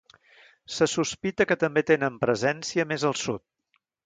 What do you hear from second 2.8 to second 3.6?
més al sud.